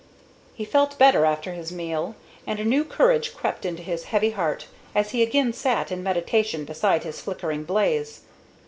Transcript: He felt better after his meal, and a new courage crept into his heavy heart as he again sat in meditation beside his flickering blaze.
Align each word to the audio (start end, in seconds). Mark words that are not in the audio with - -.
He 0.55 0.65
felt 0.65 0.97
better 0.97 1.25
after 1.27 1.53
his 1.53 1.71
meal, 1.71 2.15
and 2.47 2.59
a 2.59 2.65
new 2.65 2.83
courage 2.83 3.35
crept 3.35 3.65
into 3.67 3.83
his 3.83 4.05
heavy 4.05 4.31
heart 4.31 4.65
as 4.95 5.11
he 5.11 5.21
again 5.21 5.53
sat 5.53 5.91
in 5.91 6.01
meditation 6.01 6.65
beside 6.65 7.03
his 7.03 7.21
flickering 7.21 7.65
blaze. 7.65 8.21